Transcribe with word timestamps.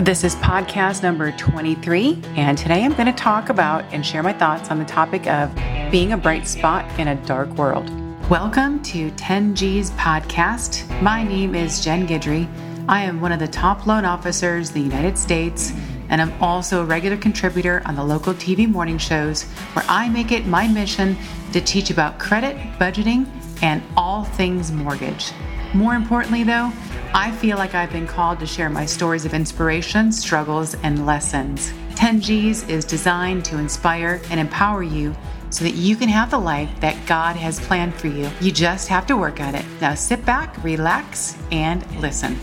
This 0.00 0.24
is 0.24 0.34
podcast 0.36 1.02
number 1.02 1.30
23, 1.30 2.22
and 2.34 2.56
today 2.56 2.86
I'm 2.86 2.94
going 2.94 3.04
to 3.04 3.12
talk 3.12 3.50
about 3.50 3.84
and 3.92 4.04
share 4.04 4.22
my 4.22 4.32
thoughts 4.32 4.70
on 4.70 4.78
the 4.78 4.84
topic 4.86 5.26
of 5.26 5.54
being 5.90 6.14
a 6.14 6.16
bright 6.16 6.48
spot 6.48 6.86
in 6.98 7.08
a 7.08 7.16
dark 7.26 7.50
world. 7.50 7.90
Welcome 8.30 8.82
to 8.84 9.10
10G's 9.10 9.90
podcast. 9.90 10.88
My 11.02 11.22
name 11.22 11.54
is 11.54 11.84
Jen 11.84 12.08
Guidry. 12.08 12.48
I 12.88 13.02
am 13.02 13.20
one 13.20 13.30
of 13.30 13.40
the 13.40 13.48
top 13.48 13.86
loan 13.86 14.06
officers 14.06 14.68
in 14.68 14.74
the 14.74 14.80
United 14.80 15.18
States, 15.18 15.74
and 16.08 16.22
I'm 16.22 16.32
also 16.42 16.80
a 16.80 16.86
regular 16.86 17.18
contributor 17.18 17.82
on 17.84 17.94
the 17.94 18.02
local 18.02 18.32
TV 18.32 18.66
morning 18.66 18.96
shows 18.96 19.42
where 19.74 19.84
I 19.86 20.08
make 20.08 20.32
it 20.32 20.46
my 20.46 20.66
mission 20.66 21.14
to 21.52 21.60
teach 21.60 21.90
about 21.90 22.18
credit, 22.18 22.56
budgeting, 22.78 23.28
and 23.62 23.82
all 23.98 24.24
things 24.24 24.72
mortgage. 24.72 25.32
More 25.74 25.94
importantly, 25.94 26.42
though, 26.42 26.72
I 27.12 27.32
feel 27.32 27.58
like 27.58 27.74
I've 27.74 27.90
been 27.90 28.06
called 28.06 28.38
to 28.38 28.46
share 28.46 28.70
my 28.70 28.86
stories 28.86 29.24
of 29.24 29.34
inspiration, 29.34 30.12
struggles, 30.12 30.76
and 30.84 31.06
lessons. 31.06 31.72
10Gs 31.96 32.68
is 32.68 32.84
designed 32.84 33.44
to 33.46 33.58
inspire 33.58 34.20
and 34.30 34.38
empower 34.38 34.84
you 34.84 35.16
so 35.50 35.64
that 35.64 35.74
you 35.74 35.96
can 35.96 36.08
have 36.08 36.30
the 36.30 36.38
life 36.38 36.70
that 36.78 36.96
God 37.08 37.34
has 37.34 37.58
planned 37.58 37.96
for 37.96 38.06
you. 38.06 38.30
You 38.40 38.52
just 38.52 38.86
have 38.86 39.08
to 39.08 39.16
work 39.16 39.40
at 39.40 39.56
it. 39.56 39.64
Now 39.80 39.94
sit 39.94 40.24
back, 40.24 40.62
relax, 40.62 41.36
and 41.50 41.84
listen. 42.00 42.38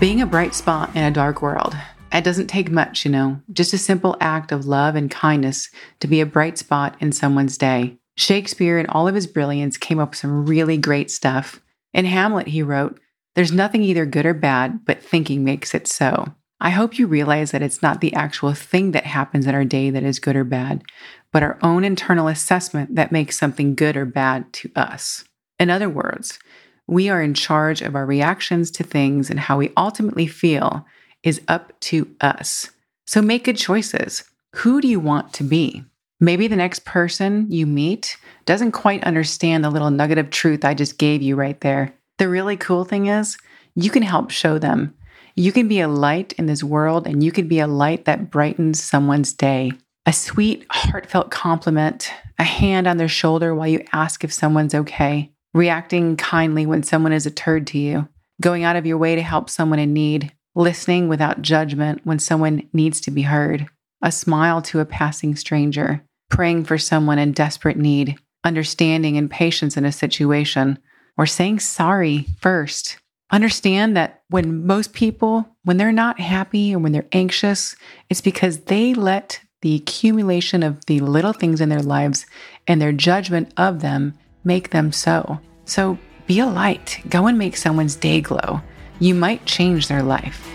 Being 0.00 0.20
a 0.20 0.26
bright 0.26 0.56
spot 0.56 0.96
in 0.96 1.04
a 1.04 1.12
dark 1.12 1.42
world. 1.42 1.76
It 2.12 2.24
doesn't 2.24 2.48
take 2.48 2.72
much, 2.72 3.04
you 3.04 3.12
know, 3.12 3.40
just 3.52 3.72
a 3.72 3.78
simple 3.78 4.16
act 4.20 4.50
of 4.50 4.66
love 4.66 4.96
and 4.96 5.08
kindness 5.08 5.70
to 6.00 6.08
be 6.08 6.20
a 6.20 6.26
bright 6.26 6.58
spot 6.58 6.96
in 6.98 7.12
someone's 7.12 7.56
day. 7.56 7.98
Shakespeare, 8.16 8.78
in 8.78 8.86
all 8.86 9.06
of 9.06 9.14
his 9.14 9.26
brilliance, 9.26 9.76
came 9.76 9.98
up 9.98 10.10
with 10.10 10.18
some 10.18 10.46
really 10.46 10.78
great 10.78 11.10
stuff. 11.10 11.60
In 11.92 12.04
Hamlet, 12.06 12.48
he 12.48 12.62
wrote, 12.62 12.98
There's 13.34 13.52
nothing 13.52 13.82
either 13.82 14.06
good 14.06 14.26
or 14.26 14.34
bad, 14.34 14.84
but 14.84 15.02
thinking 15.02 15.44
makes 15.44 15.74
it 15.74 15.86
so. 15.86 16.34
I 16.58 16.70
hope 16.70 16.98
you 16.98 17.06
realize 17.06 17.50
that 17.50 17.60
it's 17.60 17.82
not 17.82 18.00
the 18.00 18.14
actual 18.14 18.54
thing 18.54 18.92
that 18.92 19.04
happens 19.04 19.46
in 19.46 19.54
our 19.54 19.64
day 19.64 19.90
that 19.90 20.02
is 20.02 20.18
good 20.18 20.36
or 20.36 20.44
bad, 20.44 20.82
but 21.30 21.42
our 21.42 21.58
own 21.62 21.84
internal 21.84 22.28
assessment 22.28 22.94
that 22.94 23.12
makes 23.12 23.38
something 23.38 23.74
good 23.74 23.96
or 23.96 24.06
bad 24.06 24.50
to 24.54 24.70
us. 24.74 25.24
In 25.60 25.68
other 25.68 25.90
words, 25.90 26.38
we 26.86 27.10
are 27.10 27.22
in 27.22 27.34
charge 27.34 27.82
of 27.82 27.94
our 27.94 28.06
reactions 28.06 28.70
to 28.72 28.84
things 28.84 29.28
and 29.28 29.38
how 29.38 29.58
we 29.58 29.72
ultimately 29.76 30.26
feel 30.26 30.86
is 31.22 31.42
up 31.48 31.78
to 31.80 32.08
us. 32.20 32.70
So 33.06 33.20
make 33.20 33.44
good 33.44 33.58
choices. 33.58 34.24
Who 34.56 34.80
do 34.80 34.88
you 34.88 35.00
want 35.00 35.34
to 35.34 35.44
be? 35.44 35.84
Maybe 36.18 36.48
the 36.48 36.56
next 36.56 36.84
person 36.84 37.46
you 37.50 37.66
meet 37.66 38.16
doesn't 38.46 38.72
quite 38.72 39.04
understand 39.04 39.62
the 39.62 39.70
little 39.70 39.90
nugget 39.90 40.18
of 40.18 40.30
truth 40.30 40.64
I 40.64 40.72
just 40.72 40.96
gave 40.96 41.20
you 41.20 41.36
right 41.36 41.60
there. 41.60 41.94
The 42.18 42.28
really 42.28 42.56
cool 42.56 42.84
thing 42.84 43.06
is, 43.06 43.36
you 43.74 43.90
can 43.90 44.02
help 44.02 44.30
show 44.30 44.58
them. 44.58 44.94
You 45.34 45.52
can 45.52 45.68
be 45.68 45.80
a 45.80 45.88
light 45.88 46.32
in 46.34 46.46
this 46.46 46.64
world 46.64 47.06
and 47.06 47.22
you 47.22 47.30
can 47.30 47.46
be 47.46 47.58
a 47.58 47.66
light 47.66 48.06
that 48.06 48.30
brightens 48.30 48.82
someone's 48.82 49.34
day. 49.34 49.72
A 50.06 50.12
sweet, 50.12 50.64
heartfelt 50.70 51.30
compliment, 51.30 52.10
a 52.38 52.44
hand 52.44 52.86
on 52.86 52.96
their 52.96 53.08
shoulder 53.08 53.54
while 53.54 53.68
you 53.68 53.84
ask 53.92 54.24
if 54.24 54.32
someone's 54.32 54.74
okay, 54.74 55.32
reacting 55.52 56.16
kindly 56.16 56.64
when 56.64 56.82
someone 56.82 57.12
is 57.12 57.26
a 57.26 57.30
turd 57.30 57.66
to 57.68 57.78
you, 57.78 58.08
going 58.40 58.64
out 58.64 58.76
of 58.76 58.86
your 58.86 58.96
way 58.96 59.16
to 59.16 59.22
help 59.22 59.50
someone 59.50 59.78
in 59.78 59.92
need, 59.92 60.32
listening 60.54 61.08
without 61.08 61.42
judgment 61.42 62.00
when 62.04 62.18
someone 62.18 62.66
needs 62.72 63.02
to 63.02 63.10
be 63.10 63.22
heard, 63.22 63.68
a 64.06 64.12
smile 64.12 64.62
to 64.62 64.78
a 64.78 64.84
passing 64.84 65.34
stranger, 65.34 66.00
praying 66.30 66.62
for 66.62 66.78
someone 66.78 67.18
in 67.18 67.32
desperate 67.32 67.76
need, 67.76 68.16
understanding 68.44 69.16
and 69.16 69.28
patience 69.28 69.76
in 69.76 69.84
a 69.84 69.90
situation, 69.90 70.78
or 71.18 71.26
saying 71.26 71.58
sorry 71.58 72.24
first. 72.40 72.98
Understand 73.32 73.96
that 73.96 74.22
when 74.28 74.64
most 74.64 74.92
people, 74.92 75.44
when 75.64 75.76
they're 75.76 75.90
not 75.90 76.20
happy 76.20 76.72
or 76.72 76.78
when 76.78 76.92
they're 76.92 77.08
anxious, 77.10 77.74
it's 78.08 78.20
because 78.20 78.60
they 78.60 78.94
let 78.94 79.40
the 79.62 79.74
accumulation 79.74 80.62
of 80.62 80.86
the 80.86 81.00
little 81.00 81.32
things 81.32 81.60
in 81.60 81.68
their 81.68 81.82
lives 81.82 82.26
and 82.68 82.80
their 82.80 82.92
judgment 82.92 83.52
of 83.56 83.80
them 83.80 84.16
make 84.44 84.70
them 84.70 84.92
so. 84.92 85.40
So 85.64 85.98
be 86.28 86.38
a 86.38 86.46
light. 86.46 87.00
Go 87.08 87.26
and 87.26 87.36
make 87.36 87.56
someone's 87.56 87.96
day 87.96 88.20
glow. 88.20 88.60
You 89.00 89.16
might 89.16 89.44
change 89.46 89.88
their 89.88 90.04
life. 90.04 90.48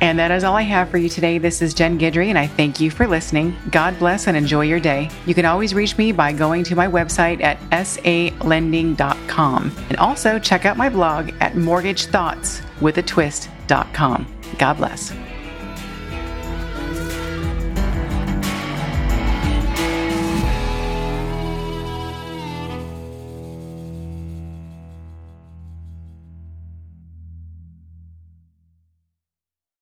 And 0.00 0.18
that 0.18 0.30
is 0.30 0.44
all 0.44 0.56
I 0.56 0.62
have 0.62 0.88
for 0.88 0.98
you 0.98 1.08
today. 1.08 1.38
This 1.38 1.62
is 1.62 1.74
Jen 1.74 1.98
Guidry, 1.98 2.28
and 2.28 2.38
I 2.38 2.46
thank 2.46 2.80
you 2.80 2.90
for 2.90 3.06
listening. 3.06 3.56
God 3.70 3.98
bless 3.98 4.26
and 4.26 4.36
enjoy 4.36 4.62
your 4.62 4.80
day. 4.80 5.10
You 5.26 5.34
can 5.34 5.46
always 5.46 5.74
reach 5.74 5.96
me 5.96 6.12
by 6.12 6.32
going 6.32 6.64
to 6.64 6.76
my 6.76 6.86
website 6.86 7.42
at 7.42 7.58
salending.com. 7.70 9.72
And 9.88 9.98
also 9.98 10.38
check 10.38 10.64
out 10.64 10.76
my 10.76 10.88
blog 10.88 11.30
at 11.40 11.54
mortgagethoughts 11.54 12.62
with 12.80 12.98
a 12.98 13.02
twist.com. 13.02 14.26
God 14.58 14.76
bless. 14.76 15.12